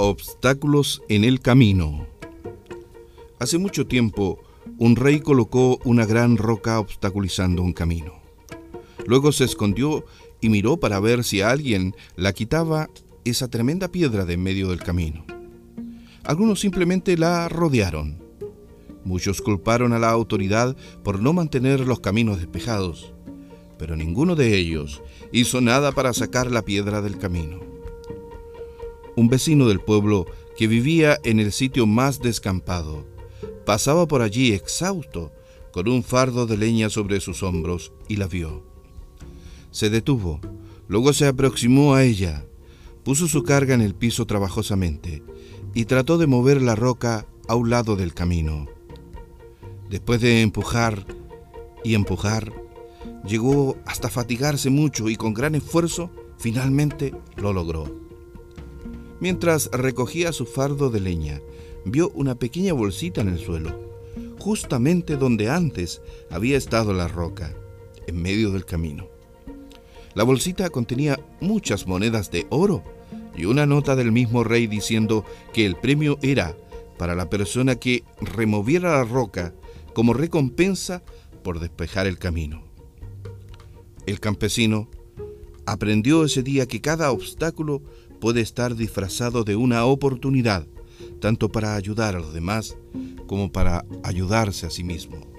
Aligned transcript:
Obstáculos 0.00 1.02
en 1.08 1.24
el 1.24 1.40
camino. 1.40 2.06
Hace 3.40 3.58
mucho 3.58 3.88
tiempo, 3.88 4.38
un 4.78 4.94
rey 4.94 5.18
colocó 5.18 5.80
una 5.84 6.06
gran 6.06 6.36
roca 6.36 6.78
obstaculizando 6.78 7.64
un 7.64 7.72
camino. 7.72 8.12
Luego 9.06 9.32
se 9.32 9.42
escondió 9.42 10.04
y 10.40 10.50
miró 10.50 10.76
para 10.76 11.00
ver 11.00 11.24
si 11.24 11.40
alguien 11.40 11.96
la 12.14 12.32
quitaba 12.32 12.88
esa 13.24 13.48
tremenda 13.48 13.88
piedra 13.88 14.24
de 14.24 14.34
en 14.34 14.42
medio 14.44 14.68
del 14.68 14.78
camino. 14.78 15.24
Algunos 16.22 16.60
simplemente 16.60 17.18
la 17.18 17.48
rodearon. 17.48 18.22
Muchos 19.02 19.42
culparon 19.42 19.92
a 19.92 19.98
la 19.98 20.10
autoridad 20.10 20.76
por 21.02 21.20
no 21.20 21.32
mantener 21.32 21.80
los 21.80 21.98
caminos 21.98 22.38
despejados, 22.38 23.14
pero 23.80 23.96
ninguno 23.96 24.36
de 24.36 24.56
ellos 24.56 25.02
hizo 25.32 25.60
nada 25.60 25.90
para 25.90 26.12
sacar 26.12 26.52
la 26.52 26.62
piedra 26.64 27.02
del 27.02 27.18
camino. 27.18 27.67
Un 29.18 29.28
vecino 29.28 29.66
del 29.66 29.80
pueblo 29.80 30.26
que 30.56 30.68
vivía 30.68 31.18
en 31.24 31.40
el 31.40 31.50
sitio 31.50 31.88
más 31.88 32.20
descampado 32.20 33.04
pasaba 33.66 34.06
por 34.06 34.22
allí 34.22 34.52
exhausto 34.52 35.32
con 35.72 35.88
un 35.88 36.04
fardo 36.04 36.46
de 36.46 36.56
leña 36.56 36.88
sobre 36.88 37.18
sus 37.18 37.42
hombros 37.42 37.92
y 38.06 38.14
la 38.14 38.28
vio. 38.28 38.62
Se 39.72 39.90
detuvo, 39.90 40.40
luego 40.86 41.12
se 41.12 41.26
aproximó 41.26 41.94
a 41.94 42.04
ella, 42.04 42.46
puso 43.02 43.26
su 43.26 43.42
carga 43.42 43.74
en 43.74 43.80
el 43.80 43.96
piso 43.96 44.24
trabajosamente 44.24 45.24
y 45.74 45.86
trató 45.86 46.16
de 46.16 46.28
mover 46.28 46.62
la 46.62 46.76
roca 46.76 47.26
a 47.48 47.56
un 47.56 47.70
lado 47.70 47.96
del 47.96 48.14
camino. 48.14 48.66
Después 49.90 50.20
de 50.20 50.42
empujar 50.42 51.04
y 51.82 51.96
empujar, 51.96 52.52
llegó 53.26 53.78
hasta 53.84 54.10
fatigarse 54.10 54.70
mucho 54.70 55.08
y 55.08 55.16
con 55.16 55.34
gran 55.34 55.56
esfuerzo 55.56 56.08
finalmente 56.38 57.16
lo 57.34 57.52
logró. 57.52 58.07
Mientras 59.20 59.70
recogía 59.72 60.32
su 60.32 60.46
fardo 60.46 60.90
de 60.90 61.00
leña, 61.00 61.40
vio 61.84 62.10
una 62.10 62.36
pequeña 62.36 62.72
bolsita 62.72 63.20
en 63.20 63.28
el 63.28 63.38
suelo, 63.38 63.78
justamente 64.38 65.16
donde 65.16 65.50
antes 65.50 66.00
había 66.30 66.56
estado 66.56 66.92
la 66.92 67.08
roca, 67.08 67.54
en 68.06 68.22
medio 68.22 68.50
del 68.52 68.64
camino. 68.64 69.08
La 70.14 70.24
bolsita 70.24 70.70
contenía 70.70 71.18
muchas 71.40 71.86
monedas 71.86 72.30
de 72.30 72.46
oro 72.50 72.82
y 73.36 73.44
una 73.44 73.66
nota 73.66 73.94
del 73.94 74.12
mismo 74.12 74.44
rey 74.44 74.66
diciendo 74.66 75.24
que 75.52 75.66
el 75.66 75.76
premio 75.76 76.18
era 76.22 76.56
para 76.98 77.14
la 77.14 77.30
persona 77.30 77.76
que 77.76 78.04
removiera 78.20 78.92
la 78.92 79.04
roca 79.04 79.54
como 79.94 80.14
recompensa 80.14 81.02
por 81.42 81.60
despejar 81.60 82.06
el 82.06 82.18
camino. 82.18 82.64
El 84.06 84.20
campesino 84.20 84.88
aprendió 85.66 86.24
ese 86.24 86.42
día 86.42 86.66
que 86.66 86.80
cada 86.80 87.12
obstáculo 87.12 87.82
puede 88.20 88.40
estar 88.40 88.76
disfrazado 88.76 89.44
de 89.44 89.56
una 89.56 89.84
oportunidad, 89.84 90.66
tanto 91.20 91.48
para 91.48 91.74
ayudar 91.74 92.16
a 92.16 92.20
los 92.20 92.32
demás 92.32 92.76
como 93.26 93.52
para 93.52 93.84
ayudarse 94.02 94.66
a 94.66 94.70
sí 94.70 94.84
mismo. 94.84 95.37